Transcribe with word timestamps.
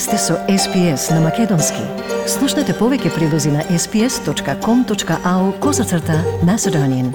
Вие 0.00 0.06
сте 0.06 0.18
со 0.18 0.34
SPS 0.48 1.14
на 1.14 1.20
Македонски. 1.20 1.82
Слушнете 2.24 2.72
повеќе 2.72 3.10
прилози 3.12 3.50
на 3.52 3.60
sps.com.au 3.68 5.42
козацрта 5.60 6.16
на 6.40 6.54
Седонин. 6.58 7.10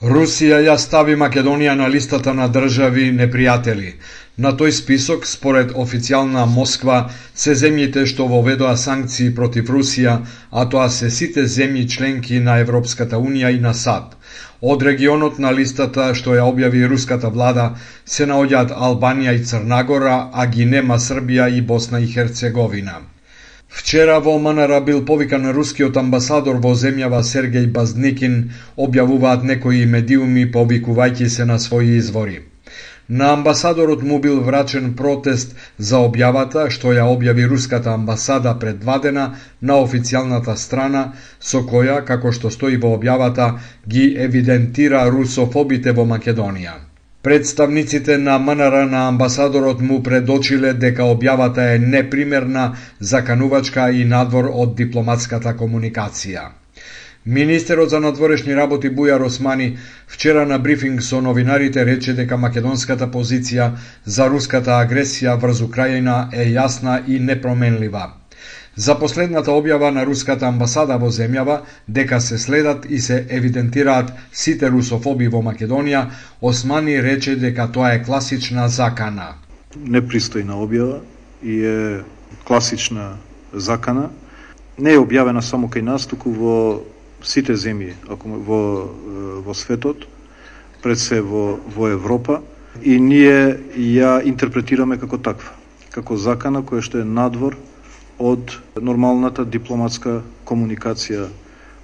Русија 0.00 0.62
ја 0.64 0.78
стави 0.80 1.18
Македонија 1.20 1.74
на 1.76 1.90
листата 1.92 2.32
на 2.32 2.48
држави 2.48 3.10
непријатели. 3.12 3.92
На 4.38 4.54
тој 4.56 4.72
список, 4.72 5.26
според 5.26 5.76
официјална 5.76 6.46
Москва, 6.48 7.10
се 7.34 7.52
земјите 7.52 8.06
што 8.06 8.24
воведоа 8.24 8.72
санкции 8.76 9.34
против 9.34 9.68
Русија, 9.68 10.16
а 10.50 10.64
тоа 10.64 10.88
се 10.88 11.10
сите 11.10 11.44
земји 11.44 11.84
членки 11.96 12.40
на 12.40 12.56
Европската 12.64 13.20
Унија 13.20 13.52
и 13.52 13.60
на 13.60 13.74
САД. 13.74 14.16
Од 14.60 14.82
регионот 14.82 15.38
на 15.38 15.50
листата 15.58 16.10
што 16.20 16.34
ја 16.36 16.48
објави 16.52 16.82
руската 16.92 17.30
влада 17.36 17.64
се 18.14 18.26
наоѓаат 18.32 18.74
Албанија 18.88 19.32
и 19.38 19.44
Црнагора, 19.52 20.16
а 20.32 20.46
ги 20.46 20.66
нема 20.74 20.98
Србија 20.98 21.48
и 21.56 21.62
Босна 21.62 22.00
и 22.00 22.10
Херцеговина. 22.12 23.00
Вчера 23.68 24.18
во 24.20 24.38
Манара 24.38 24.80
бил 24.80 25.04
повикан 25.04 25.50
рускиот 25.56 25.96
амбасадор 25.96 26.60
во 26.60 26.74
земјава 26.74 27.22
Сергеј 27.32 27.72
Базникин, 27.72 28.38
објавуваат 28.76 29.46
некои 29.54 29.86
медиуми 29.86 30.46
повикувајќи 30.52 31.28
се 31.28 31.44
на 31.44 31.58
своји 31.58 31.96
извори. 32.04 32.49
На 33.10 33.32
амбасадорот 33.32 34.02
му 34.02 34.20
бил 34.20 34.40
врачен 34.40 34.92
протест 34.98 35.54
за 35.78 35.98
објавата 36.08 36.66
што 36.74 36.92
ја 36.94 37.06
објави 37.14 37.46
руската 37.52 37.90
амбасада 37.92 38.52
пред 38.60 38.78
два 38.84 38.98
дена 39.06 39.24
на 39.60 39.78
официјалната 39.84 40.54
страна, 40.54 41.02
со 41.40 41.62
која, 41.72 41.96
како 42.10 42.30
што 42.30 42.52
стои 42.54 42.78
во 42.84 42.92
објавата, 42.98 43.48
ги 43.88 44.04
евидентира 44.26 45.02
русофобите 45.10 45.96
во 45.98 46.06
Македонија. 46.12 46.76
Представниците 47.22 48.18
на 48.18 48.38
МНР 48.38 48.86
на 48.94 49.02
амбасадорот 49.08 49.82
му 49.90 50.02
предочиле 50.02 50.72
дека 50.72 51.10
објавата 51.16 51.66
е 51.74 51.82
непримерна, 51.82 52.70
заканувачка 53.00 53.90
и 53.90 54.04
надвор 54.04 54.52
од 54.54 54.78
дипломатската 54.78 55.58
комуникација. 55.58 56.59
Министерот 57.30 57.90
за 57.90 58.00
надворешни 58.00 58.54
работи 58.56 58.88
Бујар 58.90 59.22
Османи 59.22 59.78
вчера 60.06 60.46
на 60.46 60.58
брифинг 60.58 61.02
со 61.02 61.20
новинарите 61.22 61.84
рече 61.86 62.14
дека 62.18 62.36
македонската 62.36 63.06
позиција 63.06 63.68
за 64.04 64.26
руската 64.26 64.72
агресија 64.78 65.36
врз 65.38 65.60
Украина 65.62 66.16
е 66.32 66.48
јасна 66.50 66.96
и 67.06 67.20
непроменлива. 67.20 68.02
За 68.74 68.98
последната 68.98 69.54
објава 69.54 69.92
на 69.94 70.04
руската 70.10 70.48
амбасада 70.50 70.98
во 70.98 71.12
земјава 71.14 71.60
дека 71.86 72.20
се 72.20 72.38
следат 72.38 72.90
и 72.90 72.98
се 72.98 73.22
евидентираат 73.30 74.10
сите 74.32 74.66
русофоби 74.66 75.28
во 75.28 75.38
Македонија, 75.38 76.06
Османи 76.42 77.00
рече 77.02 77.36
дека 77.36 77.70
тоа 77.72 77.94
е 77.94 78.02
класична 78.02 78.68
закана. 78.68 79.34
Непристојна 79.78 80.58
објава 80.58 81.02
и 81.42 81.62
е 81.62 82.00
класична 82.44 83.12
закана. 83.54 84.10
Не 84.78 84.98
е 84.98 84.98
објавена 84.98 85.40
само 85.40 85.68
кај 85.68 85.86
нас, 85.94 86.10
туку 86.10 86.34
во 86.34 86.56
сите 87.22 87.56
земји 87.56 87.94
ако 88.08 88.28
во 88.28 88.60
во 89.44 89.54
светот, 89.54 90.06
пред 90.82 90.98
се 90.98 91.20
во 91.20 91.58
во 91.76 91.88
Европа 91.88 92.40
и 92.82 93.00
ние 93.00 93.58
ја 93.76 94.20
интерпретираме 94.24 94.98
како 94.98 95.18
таква, 95.18 95.52
како 95.90 96.16
закана 96.16 96.62
која 96.62 96.82
што 96.82 97.00
е 97.00 97.04
надвор 97.04 97.56
од 98.18 98.56
нормалната 98.80 99.44
дипломатска 99.44 100.20
комуникација 100.44 101.28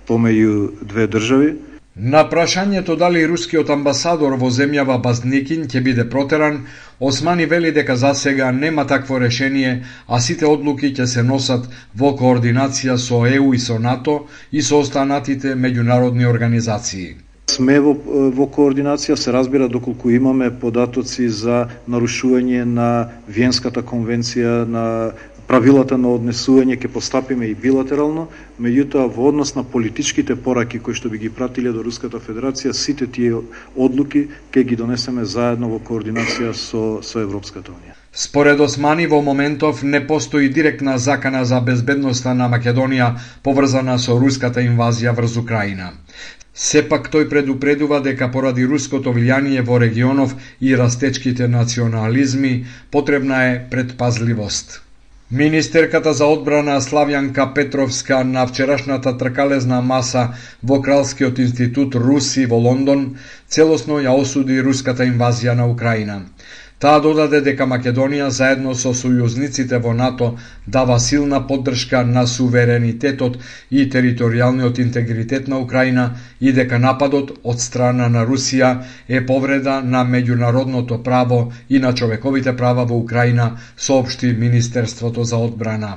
помеѓу 0.09 0.70
две 0.83 1.07
држави 1.09 1.55
На 1.97 2.20
прашањето 2.28 2.94
дали 3.00 3.22
рускиот 3.25 3.70
амбасадор 3.72 4.34
во 4.36 4.50
земјава 4.52 4.98
Базникин 5.05 5.62
ќе 5.64 5.80
биде 5.80 6.05
протеран, 6.05 6.58
Османи 7.01 7.46
вели 7.46 7.70
дека 7.73 7.96
за 7.96 8.12
сега 8.14 8.51
нема 8.52 8.86
такво 8.86 9.20
решение, 9.20 9.84
а 10.07 10.20
сите 10.20 10.46
одлуки 10.46 10.92
ќе 10.92 11.07
се 11.07 11.23
носат 11.23 11.64
во 11.96 12.11
координација 12.18 12.96
со 12.98 13.24
ЕУ 13.27 13.55
и 13.55 13.58
со 13.58 13.79
НАТО 13.79 14.27
и 14.52 14.62
со 14.62 14.80
останатите 14.84 15.55
меѓународни 15.55 16.29
организации. 16.29 17.17
Сме 17.48 17.79
во, 17.80 17.95
во 18.40 18.45
координација, 18.45 19.17
се 19.17 19.33
разбира 19.33 19.68
доколку 19.68 20.11
имаме 20.11 20.51
податоци 20.51 21.28
за 21.28 21.64
нарушување 21.89 22.64
на 22.64 22.90
Виенската 23.28 23.80
конвенција, 23.80 24.67
на 24.68 24.84
правилата 25.46 25.96
на 25.98 26.11
однесување 26.17 26.77
ќе 26.83 26.90
постапиме 26.92 27.51
и 27.51 27.55
билатерално, 27.55 28.27
меѓутоа 28.61 29.07
во 29.17 29.29
однос 29.30 29.55
на 29.55 29.64
политичките 29.64 30.36
пораки 30.36 30.79
кои 30.79 30.95
што 30.95 31.11
би 31.12 31.18
ги 31.23 31.30
пратиле 31.30 31.73
до 31.73 31.84
Руската 31.86 32.18
Федерација, 32.23 32.73
сите 32.73 33.07
тие 33.07 33.42
одлуки 33.77 34.27
ќе 34.52 34.64
ги 34.64 34.77
донесеме 34.77 35.24
заедно 35.24 35.70
во 35.74 35.79
координација 35.79 36.55
со, 36.55 36.84
со 37.02 37.23
Европската 37.23 37.73
Унија. 37.73 37.95
Според 38.17 38.61
Османи 38.61 39.07
во 39.07 39.20
моментов 39.23 39.83
не 39.83 40.01
постои 40.07 40.48
директна 40.48 40.98
закана 40.98 41.45
за 41.45 41.61
безбедноста 41.61 42.33
на 42.34 42.48
Македонија 42.48 43.13
поврзана 43.42 43.98
со 43.98 44.17
руската 44.18 44.64
инвазија 44.64 45.13
врз 45.18 45.36
Украина. 45.36 45.92
Сепак 46.57 47.11
тој 47.13 47.28
предупредува 47.28 48.01
дека 48.01 48.30
поради 48.33 48.64
руското 48.64 49.13
влијание 49.13 49.61
во 49.61 49.77
регионов 49.83 50.33
и 50.61 50.73
растечките 50.80 51.48
национализми 51.48 52.64
потребна 52.90 53.45
е 53.51 53.61
предпазливост. 53.70 54.86
Министерката 55.31 56.13
за 56.14 56.27
одбрана 56.27 56.81
Славјанка 56.81 57.53
Петровска 57.55 58.25
на 58.25 58.47
вчерашната 58.47 59.11
тркалезна 59.19 59.81
маса 59.83 60.29
во 60.63 60.79
Кралскиот 60.79 61.39
институт 61.42 61.95
Руси 61.95 62.47
во 62.47 62.55
Лондон 62.57 63.19
целосно 63.48 63.98
ја 63.98 64.14
осуди 64.14 64.61
руската 64.63 65.03
инвазија 65.03 65.57
на 65.59 65.67
Украина. 65.67 66.20
Таа 66.85 67.01
додаде 67.01 67.39
дека 67.45 67.64
Македонија 67.69 68.25
заедно 68.39 68.73
со 68.81 68.91
сојузниците 68.97 69.79
во 69.85 69.92
НАТО 70.01 70.27
дава 70.75 70.98
силна 71.05 71.39
поддршка 71.53 72.03
на 72.09 72.25
суверенитетот 72.33 73.39
и 73.70 73.87
територијалниот 73.95 74.81
интегритет 74.85 75.48
на 75.48 75.61
Украина 75.64 76.05
и 76.41 76.53
дека 76.59 76.79
нападот 76.83 77.33
од 77.55 77.64
страна 77.69 78.11
на 78.19 78.27
Русија 78.33 78.75
е 79.09 79.25
повреда 79.33 79.79
на 79.95 80.05
меѓународното 80.05 81.01
право 81.09 81.41
и 81.70 81.79
на 81.79 81.95
човековите 81.95 82.57
права 82.57 82.85
во 82.85 83.01
Украина, 83.07 83.48
соопшти 83.77 84.37
Министерството 84.45 85.25
за 85.25 85.37
одбрана. 85.48 85.97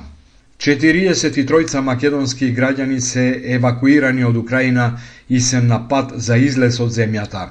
43 0.58 1.80
македонски 1.80 2.54
граѓани 2.56 2.98
се 3.00 3.28
евакуирани 3.44 4.24
од 4.24 4.36
Украина 4.36 4.92
и 5.28 5.40
се 5.40 5.60
на 5.60 5.88
пат 5.88 6.12
за 6.16 6.36
излез 6.36 6.80
од 6.80 6.92
земјата. 6.92 7.48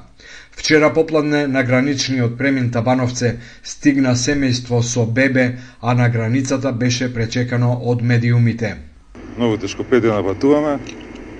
Вчера 0.60 0.94
попладне 0.94 1.48
на 1.48 1.64
граничниот 1.64 2.38
премин 2.38 2.68
Табановце 2.72 3.38
стигна 3.64 4.12
семејство 4.12 4.82
со 4.84 5.06
бебе, 5.06 5.60
а 5.80 5.94
на 5.96 6.10
границата 6.10 6.74
беше 6.74 7.08
пречекано 7.14 7.80
од 7.80 8.02
медиумите. 8.02 8.76
Многу 9.38 9.58
тешко 9.58 9.84
пет 9.84 10.02
дена 10.04 10.20
патуваме, 10.24 10.80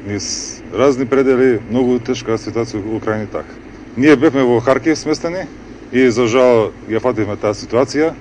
низ 0.08 0.64
разни 0.72 1.06
предели, 1.06 1.60
многу 1.70 2.00
тешка 2.00 2.40
ситуација 2.40 2.80
во 2.80 2.96
Украина 2.96 3.28
така. 3.28 3.52
Ние 3.98 4.16
бевме 4.16 4.44
во 4.48 4.62
Харкив 4.64 4.96
сместени 4.98 5.44
и 5.92 6.08
за 6.10 6.28
жал 6.28 6.72
ја 6.88 7.04
фативме 7.04 7.36
таа 7.36 7.52
ситуација. 7.52 8.14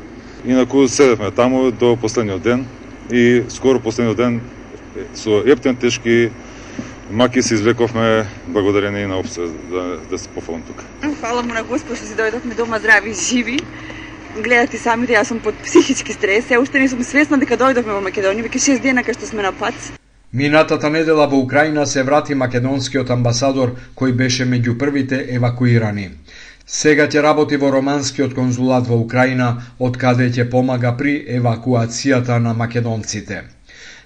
Инаку 0.45 0.89
седевме 0.89 1.31
таму 1.31 1.71
до 1.71 1.95
последниот 1.97 2.43
ден 2.43 2.67
и 3.11 3.45
скоро 3.49 3.79
последниот 3.79 4.17
ден 4.17 4.41
со 5.15 5.47
ептен 5.47 5.77
тешки 5.77 6.33
Маки 7.11 7.43
се 7.43 7.55
извлековме 7.55 8.27
благодарение 8.49 9.07
на 9.07 9.19
опце 9.19 9.41
да, 9.41 9.97
да 10.11 10.19
се 10.19 10.29
пофалам 10.29 10.63
тука. 10.63 10.85
Фала 11.21 11.43
му 11.43 11.55
на 11.55 11.63
Господ 11.65 11.97
што 11.97 12.05
си 12.05 12.13
дојдовме 12.13 12.57
дома 12.57 12.79
здрави 12.79 13.11
и 13.11 13.17
живи. 13.17 13.57
Гледате 14.37 14.77
самите, 14.77 15.17
јас 15.17 15.33
сум 15.33 15.41
под 15.41 15.57
психички 15.65 16.13
стрес. 16.13 16.45
Се 16.45 16.59
уште 16.61 16.79
не 16.79 16.89
сум 16.89 17.01
свесна 17.01 17.41
дека 17.41 17.57
дојдовме 17.57 17.97
во 17.97 18.05
Македонија, 18.05 18.45
веќе 18.45 18.61
6 18.77 18.85
дена 18.85 19.01
кај 19.01 19.17
што 19.17 19.27
сме 19.27 19.43
на 19.43 19.53
пат. 19.57 19.75
Минатата 20.33 20.91
недела 20.93 21.27
во 21.27 21.41
Украина 21.41 21.87
се 21.87 22.05
врати 22.05 22.35
македонскиот 22.35 23.11
амбасадор 23.11 23.77
кој 23.97 24.13
беше 24.13 24.45
меѓу 24.45 24.77
првите 24.79 25.25
евакуирани. 25.33 26.11
Сега 26.67 27.09
ќе 27.09 27.23
работи 27.25 27.57
во 27.57 27.71
романскиот 27.73 28.35
конзулат 28.37 28.85
во 28.87 29.01
Украина, 29.01 29.55
од 29.81 29.97
каде 29.97 30.29
ќе 30.29 30.51
помага 30.51 30.93
при 30.99 31.25
евакуацијата 31.41 32.37
на 32.39 32.53
македонците. 32.53 33.45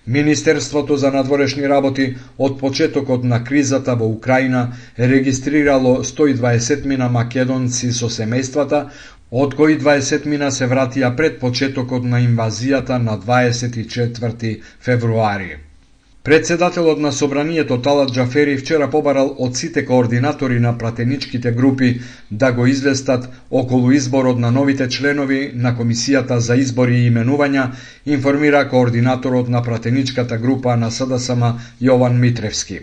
Министерството 0.06 0.96
за 0.96 1.10
надворешни 1.10 1.68
работи 1.68 2.16
од 2.38 2.58
почетокот 2.60 3.24
на 3.24 3.44
кризата 3.44 3.94
во 3.96 4.06
Украина 4.06 4.62
регистрирало 4.98 6.02
120 6.04 6.84
мина 6.84 7.08
македонци 7.08 7.92
со 7.92 8.10
семејствата, 8.10 8.88
од 9.30 9.54
кои 9.54 9.78
20 9.78 10.26
мина 10.26 10.50
се 10.50 10.66
вратија 10.66 11.14
пред 11.16 11.38
почетокот 11.40 12.04
на 12.04 12.18
инвазијата 12.20 12.98
на 12.98 13.18
24 13.18 14.60
февруари. 14.80 15.56
Председателот 16.24 17.00
на 17.00 17.12
Собранието 17.12 17.82
Талат 17.82 18.12
Джафери 18.12 18.58
вчера 18.58 18.86
побарал 18.90 19.30
од 19.38 19.56
сите 19.56 19.82
координатори 19.86 20.60
на 20.60 20.78
пратеничките 20.78 21.50
групи 21.52 22.00
да 22.30 22.52
го 22.52 22.66
известат 22.66 23.28
околу 23.50 23.90
изборот 23.90 24.38
на 24.38 24.50
новите 24.50 24.88
членови 24.88 25.50
на 25.54 25.72
Комисијата 25.76 26.36
за 26.36 26.54
избори 26.56 26.94
и 26.94 27.10
именувања, 27.10 27.64
информира 28.06 28.68
координаторот 28.68 29.48
на 29.48 29.62
пратеничката 29.62 30.38
група 30.38 30.76
на 30.76 30.90
СДСМ 30.90 31.42
Јован 31.82 32.14
Митревски. 32.18 32.78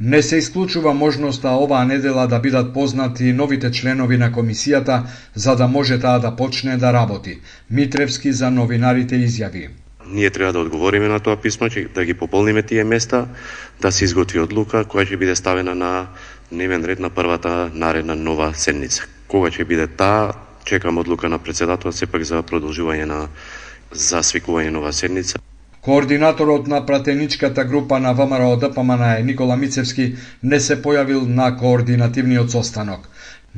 Не 0.00 0.22
се 0.22 0.36
исклучува 0.36 0.94
можноста 0.94 1.48
оваа 1.48 1.84
недела 1.84 2.26
да 2.26 2.38
бидат 2.38 2.74
познати 2.74 3.32
новите 3.32 3.70
членови 3.72 4.18
на 4.18 4.32
комисијата 4.32 5.02
за 5.34 5.56
да 5.56 5.68
може 5.68 6.00
таа 6.00 6.20
да 6.20 6.36
почне 6.36 6.76
да 6.76 6.92
работи. 6.92 7.38
Митревски 7.70 8.32
за 8.32 8.50
новинарите 8.50 9.16
изјави. 9.16 9.68
Ние 10.10 10.30
треба 10.30 10.52
да 10.52 10.58
одговориме 10.58 11.08
на 11.08 11.20
тоа 11.20 11.36
писмо, 11.36 11.68
че 11.68 11.88
да 11.94 12.04
ги 12.04 12.14
пополниме 12.14 12.62
тие 12.62 12.84
места, 12.84 13.26
да 13.80 13.92
се 13.92 14.04
изготви 14.04 14.40
одлука 14.40 14.84
која 14.84 15.04
ќе 15.04 15.16
биде 15.16 15.36
ставена 15.36 15.74
на 15.74 16.08
дневен 16.52 16.84
ред 16.84 16.98
на 16.98 17.10
првата 17.10 17.70
наредна 17.74 18.16
нова 18.16 18.54
седница. 18.54 19.04
Кога 19.28 19.50
ќе 19.50 19.64
биде 19.68 19.86
таа, 19.86 20.32
чекам 20.64 20.98
одлука 20.98 21.28
на 21.28 21.38
председател 21.38 21.92
сепак 21.92 22.24
за 22.24 22.42
продолжување 22.42 23.04
на 23.04 23.28
за 23.92 24.24
свикување 24.24 24.70
нова 24.70 24.92
седница. 24.92 25.38
Координаторот 25.80 26.66
на 26.66 26.86
пратеничката 26.86 27.64
група 27.64 27.98
на 27.98 28.12
ВМРО 28.12 28.56
ДПМН 28.56 29.24
Никола 29.24 29.56
Мицевски 29.56 30.16
не 30.42 30.60
се 30.60 30.76
појавил 30.82 31.28
на 31.28 31.56
координативниот 31.56 32.50
состанок. 32.50 33.08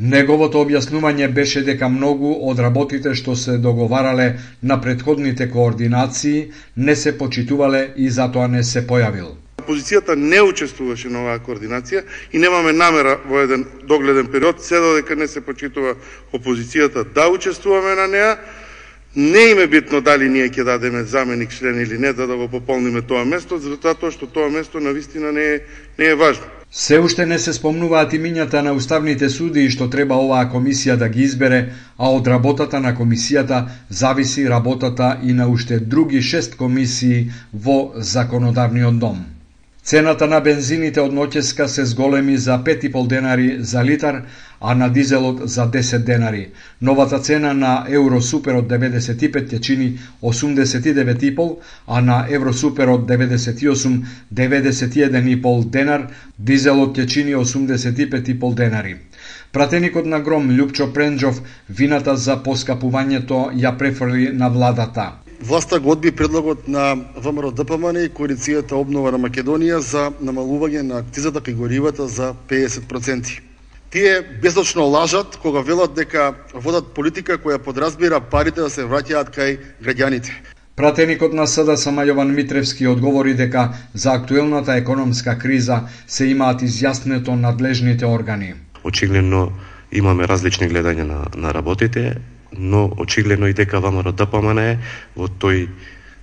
Неговото 0.00 0.62
објаснување 0.64 1.26
беше 1.36 1.60
дека 1.60 1.88
многу 1.92 2.30
од 2.50 2.60
работите 2.64 3.10
што 3.18 3.34
се 3.36 3.58
договарале 3.60 4.28
на 4.62 4.78
предходните 4.80 5.46
координации 5.50 6.46
не 6.76 6.94
се 6.96 7.12
почитувале 7.18 7.82
и 7.96 8.08
затоа 8.08 8.46
не 8.48 8.62
се 8.64 8.80
појавил. 8.80 9.34
Опозицијата 9.60 10.16
не 10.16 10.40
учествуваше 10.40 11.12
на 11.12 11.20
оваа 11.20 11.42
координација 11.44 12.00
и 12.32 12.40
немаме 12.40 12.72
намера 12.72 13.18
во 13.28 13.42
еден 13.44 13.66
догледен 13.84 14.32
период, 14.32 14.64
се 14.64 14.80
додека 14.80 15.16
не 15.16 15.28
се 15.28 15.44
почитува 15.44 15.92
опозицијата 16.32 17.04
да 17.04 17.28
учествуваме 17.28 17.94
на 18.00 18.08
неа. 18.08 18.32
Не 19.16 19.38
им 19.40 19.58
е 19.58 19.66
битно 19.66 20.00
дали 20.00 20.28
ние 20.30 20.46
ќе 20.48 20.62
дадеме 20.64 21.02
заменик 21.02 21.50
член 21.50 21.80
или 21.80 21.98
не, 21.98 22.12
да 22.12 22.26
да 22.26 22.36
го 22.36 22.46
пополниме 22.48 23.02
тоа 23.02 23.24
место, 23.24 23.58
затоа 23.58 24.10
што 24.10 24.26
тоа 24.26 24.50
место 24.50 24.78
на 24.80 24.92
вистина 24.94 25.32
не 25.32 25.42
е, 25.44 25.60
не 25.98 26.06
е 26.06 26.14
важно. 26.14 26.46
Се 26.70 26.98
уште 27.00 27.26
не 27.26 27.38
се 27.38 27.52
спомнуваат 27.52 28.12
имињата 28.14 28.62
на 28.62 28.72
уставните 28.72 29.26
суди 29.28 29.66
што 29.70 29.88
треба 29.90 30.14
оваа 30.14 30.46
комисија 30.46 30.94
да 30.96 31.08
ги 31.08 31.26
избере, 31.26 31.72
а 31.98 32.10
од 32.14 32.30
работата 32.30 32.78
на 32.80 32.94
комисијата 32.94 33.64
зависи 33.90 34.46
работата 34.48 35.18
и 35.24 35.32
на 35.32 35.48
уште 35.48 35.80
други 35.80 36.22
шест 36.22 36.54
комисии 36.54 37.32
во 37.52 37.90
законодавниот 37.96 38.98
дом. 38.98 39.26
Цената 39.82 40.26
на 40.30 40.38
бензините 40.40 41.00
од 41.02 41.10
ноќеска 41.10 41.66
се 41.66 41.84
зголеми 41.84 42.36
за 42.38 42.58
5,5 42.62 43.06
денари 43.08 43.56
за 43.60 43.82
литар, 43.84 44.22
а 44.60 44.74
на 44.74 44.88
дизелот 44.88 45.48
за 45.48 45.70
10 45.70 46.04
денари. 46.04 46.50
Новата 46.82 47.18
цена 47.18 47.52
на 47.52 47.86
Евросуперот 47.88 48.68
95 48.68 49.48
ќе 49.48 49.60
чини 49.60 49.98
89,5, 50.22 51.56
а 51.86 52.00
на 52.00 52.26
Евросуперот 52.30 53.08
98 53.08 54.04
91,5 54.34 55.64
денар, 55.70 56.06
дизелот 56.38 56.98
ќе 56.98 57.06
чини 57.06 57.34
85,5 57.34 58.54
денари. 58.54 58.96
Пратеникот 59.52 60.06
на 60.06 60.20
Гром 60.20 60.50
Лјупчо 60.50 60.92
Пренџов 60.92 61.40
вината 61.68 62.16
за 62.16 62.36
поскапувањето 62.36 63.50
ја 63.56 63.76
префрли 63.78 64.30
на 64.32 64.48
владата. 64.48 65.12
Власта 65.42 65.80
го 65.80 65.90
одби 65.90 66.12
предлогот 66.12 66.68
на 66.68 66.94
ВМРО 67.16 67.50
ДПМН 67.50 68.04
и 68.04 68.12
коалицијата 68.12 68.76
Обнова 68.76 69.10
на 69.10 69.18
Македонија 69.18 69.78
за 69.80 70.10
намалување 70.20 70.82
на 70.82 71.00
акцизата 71.00 71.40
кај 71.40 71.56
горивата 71.56 72.08
за 72.08 72.34
50%. 72.48 73.49
Тие 73.90 74.22
безочно 74.42 74.86
лажат 74.86 75.36
кога 75.36 75.60
велат 75.60 75.94
дека 75.94 76.34
водат 76.54 76.92
политика 76.94 77.38
која 77.42 77.58
подразбира 77.58 78.20
парите 78.20 78.62
да 78.62 78.70
се 78.70 78.86
враќаат 78.86 79.34
кај 79.34 79.58
граѓаните. 79.82 80.30
Пратеникот 80.78 81.34
на 81.34 81.48
СДСМ 81.50 81.98
Јован 82.06 82.30
Митревски 82.30 82.86
одговори 82.86 83.34
дека 83.34 83.74
за 83.94 84.14
актуелната 84.14 84.76
економска 84.78 85.34
криза 85.38 85.80
се 86.06 86.30
имаат 86.30 86.62
изјаснето 86.62 87.34
надлежните 87.34 88.06
органи. 88.06 88.54
Очигледно 88.84 89.52
имаме 89.92 90.26
различни 90.26 90.70
гледања 90.70 91.02
на, 91.02 91.26
на 91.34 91.54
работите, 91.54 92.14
но 92.52 92.92
очигледно 92.98 93.50
и 93.50 93.58
дека 93.58 93.80
ВМРО 93.80 94.12
ДПМН 94.12 94.58
е 94.58 94.78
во 95.16 95.26
тој 95.26 95.66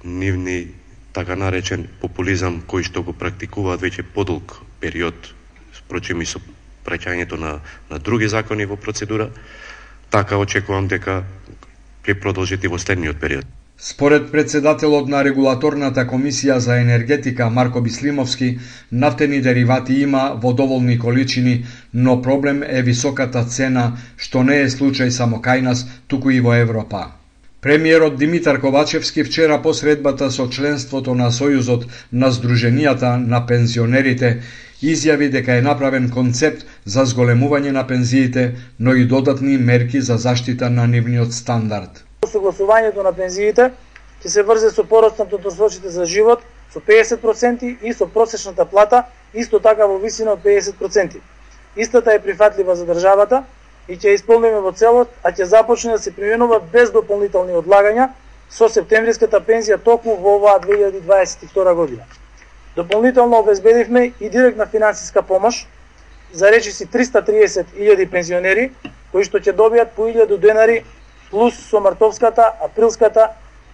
нивни 0.06 0.72
така 1.12 1.36
наречен 1.36 1.88
популизам 2.00 2.64
кој 2.64 2.88
што 2.88 3.04
го 3.04 3.12
практикуваат 3.12 3.84
веќе 3.84 4.08
подолг 4.16 4.56
период, 4.80 5.36
спрочем 5.76 6.22
и 6.22 6.26
со 6.26 6.40
праќањето 6.88 7.38
на, 7.38 7.60
на 7.92 8.00
други 8.00 8.28
закони 8.28 8.66
во 8.66 8.76
процедура, 8.78 9.30
така 10.10 10.38
очекувам 10.38 10.88
дека 10.88 11.24
ќе 12.08 12.20
продолжите 12.20 12.68
и 12.68 12.72
во 12.72 12.80
следниот 12.80 13.20
период. 13.20 13.46
Според 13.80 14.32
председателот 14.32 15.10
на 15.10 15.20
регулаторната 15.24 16.06
комисија 16.10 16.56
за 16.58 16.80
енергетика 16.82 17.50
Марко 17.50 17.82
Бислимовски, 17.82 18.48
нафтени 18.92 19.42
деривати 19.42 20.00
има 20.02 20.24
во 20.44 20.54
доволни 20.54 20.98
количини, 21.00 21.66
но 21.94 22.22
проблем 22.22 22.64
е 22.64 22.82
високата 22.82 23.46
цена, 23.46 23.86
што 24.18 24.44
не 24.44 24.58
е 24.64 24.72
случај 24.74 25.10
само 25.10 25.38
кај 25.38 25.62
нас, 25.62 25.86
туку 26.08 26.34
и 26.34 26.40
во 26.42 26.56
Европа. 26.58 27.06
Премиерот 27.62 28.18
Димитар 28.18 28.62
Ковачевски 28.62 29.24
вчера 29.24 29.62
по 29.62 29.74
средбата 29.74 30.32
со 30.32 30.50
членството 30.50 31.16
на 31.16 31.32
Сојузот 31.32 31.88
на 32.12 32.32
Сдруженијата 32.32 33.18
на 33.18 33.46
пензионерите 33.46 34.42
изјави 34.82 35.30
дека 35.30 35.58
е 35.58 35.62
направен 35.62 36.10
концепт 36.10 36.66
за 36.86 37.06
зголемување 37.06 37.72
на 37.72 37.88
пензиите, 37.88 38.56
но 38.80 38.94
и 38.94 39.06
додатни 39.06 39.58
мерки 39.58 40.02
за 40.02 40.18
заштита 40.18 40.70
на 40.70 40.88
нивниот 40.88 41.34
стандард 41.34 42.04
согласувањето 42.28 43.04
на 43.04 43.14
пензиите 43.14 43.72
ќе 44.22 44.30
се 44.34 44.44
врзе 44.44 44.72
со 44.74 44.84
поростот 44.84 45.32
на 45.32 45.38
да 45.38 45.44
тросрочите 45.44 45.90
за 45.90 46.06
живот 46.06 46.44
со 46.74 46.80
50% 46.80 47.78
и 47.82 47.94
со 47.94 48.08
просечната 48.08 48.66
плата 48.66 49.04
исто 49.34 49.60
така 49.60 49.88
во 49.88 49.98
висина 49.98 50.34
од 50.34 50.44
50%. 50.44 51.20
Истата 51.78 52.14
е 52.14 52.20
прифатлива 52.20 52.76
за 52.76 52.86
државата 52.86 53.44
и 53.88 53.96
ќе 53.96 54.14
исполниме 54.14 54.60
во 54.60 54.72
целост, 54.72 55.12
а 55.24 55.32
ќе 55.32 55.48
започне 55.48 55.96
да 55.96 56.00
се 56.00 56.12
применува 56.12 56.60
без 56.60 56.92
дополнителни 56.92 57.56
одлагања 57.56 58.10
со 58.50 58.70
септемвриската 58.70 59.40
пензија 59.44 59.78
токму 59.84 60.16
во 60.16 60.38
оваа 60.38 60.60
2022 60.64 61.74
година. 61.76 62.04
Дополнително 62.76 63.40
обезбедивме 63.40 64.12
и 64.20 64.30
директна 64.30 64.66
финансиска 64.66 65.22
помош 65.22 65.68
за 66.34 66.52
речиси 66.52 66.88
330.000 66.88 68.10
пензионери 68.10 68.72
кои 69.12 69.24
што 69.24 69.40
ќе 69.40 69.56
добијат 69.56 69.96
по 69.96 70.08
1000 70.08 70.38
денари 70.38 70.84
плюс 71.32 71.56
со 71.70 71.80
мартовската, 71.80 72.54
априлската 72.62 73.32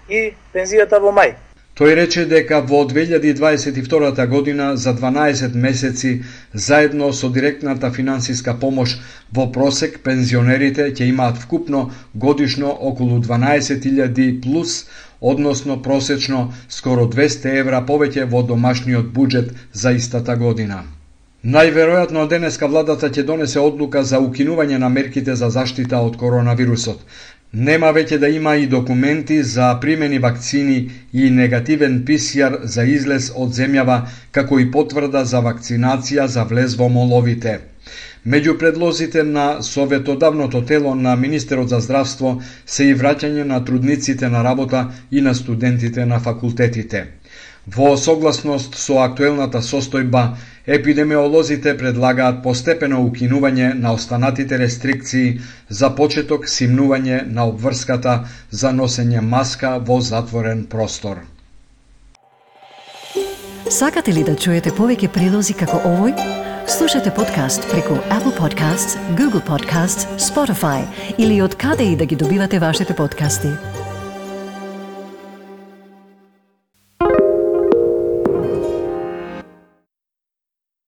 и 0.09 0.33
пензијата 0.53 0.99
во 1.01 1.11
мај. 1.11 1.35
Тој 1.73 1.95
рече 1.97 2.23
дека 2.29 2.59
во 2.61 2.83
2022 2.89 4.25
година 4.29 4.65
за 4.77 4.91
12 4.93 5.55
месеци 5.55 6.11
заедно 6.53 7.07
со 7.19 7.29
директната 7.33 7.89
финансиска 7.95 8.53
помош 8.53 8.93
во 9.33 9.47
просек 9.55 9.97
пензионерите 10.05 10.85
ќе 10.91 11.09
имаат 11.09 11.41
вкупно 11.45 11.81
годишно 12.13 12.69
околу 12.91 13.17
12.000 13.17 14.41
плюс, 14.43 14.85
односно 15.21 15.81
просечно 15.81 16.53
скоро 16.69 17.09
200 17.17 17.57
евра 17.65 17.81
повеќе 17.89 18.29
во 18.29 18.43
домашниот 18.53 19.09
буџет 19.17 19.53
за 19.73 19.97
истата 19.97 20.35
година. 20.35 20.83
Најверојатно 21.43 22.29
денеска 22.29 22.67
владата 22.67 23.09
ќе 23.09 23.25
донесе 23.25 23.59
одлука 23.59 24.03
за 24.03 24.21
укинување 24.21 24.77
на 24.77 24.89
мерките 24.89 25.33
за 25.35 25.49
заштита 25.49 26.05
од 26.05 26.21
коронавирусот. 26.21 27.01
Нема 27.53 27.91
веќе 27.93 28.17
да 28.17 28.29
има 28.33 28.55
и 28.57 28.65
документи 28.65 29.35
за 29.43 29.65
примени 29.81 30.19
вакцини 30.19 30.77
и 31.13 31.29
негативен 31.29 31.99
ПСР 32.05 32.55
за 32.63 32.85
излез 32.85 33.27
од 33.35 33.53
земјава, 33.53 33.97
како 34.31 34.57
и 34.59 34.65
потврда 34.71 35.21
за 35.23 35.41
вакцинација 35.45 36.25
за 36.25 36.43
влез 36.49 36.73
во 36.73 36.87
моловите. 36.89 37.59
Меѓу 38.25 38.57
предлозите 38.57 39.23
на 39.23 39.61
Советодавното 39.61 40.61
тело 40.65 40.95
на 40.95 41.15
Министерот 41.15 41.69
за 41.69 41.79
здравство 41.79 42.41
се 42.65 42.89
и 42.89 42.95
враќање 42.95 43.43
на 43.43 43.63
трудниците 43.65 44.29
на 44.29 44.43
работа 44.43 44.87
и 45.11 45.21
на 45.21 45.35
студентите 45.35 46.05
на 46.05 46.19
факултетите. 46.19 47.05
Во 47.67 47.95
согласност 47.97 48.75
со 48.75 48.97
актуелната 49.05 49.61
состојба, 49.63 50.23
епидемиолозите 50.67 51.77
предлагаат 51.79 52.41
постепено 52.43 52.99
укинување 53.07 53.73
на 53.79 53.93
останатите 53.93 54.57
рестрикции 54.57 55.39
за 55.69 55.89
почеток 55.95 56.47
симнување 56.47 57.21
на 57.27 57.47
обврската 57.47 58.17
за 58.51 58.73
носење 58.75 59.21
маска 59.21 59.77
во 59.79 60.01
затворен 60.01 60.65
простор. 60.65 61.23
Сакате 63.69 64.11
ли 64.13 64.23
да 64.23 64.35
чуете 64.35 64.71
повеќе 64.75 65.07
прилози 65.07 65.55
како 65.55 65.79
овој? 65.87 66.13
Слушате 66.67 67.11
подкаст 67.15 67.63
преку 67.71 67.95
Apple 68.11 68.35
Podcasts, 68.37 68.97
Google 69.15 69.41
Podcasts, 69.47 70.07
Spotify 70.19 70.83
или 71.17 71.41
од 71.41 71.55
каде 71.55 71.83
и 71.83 71.95
да 71.95 72.05
ги 72.05 72.15
добивате 72.15 72.59
вашите 72.59 72.95
подкасти. 72.95 73.82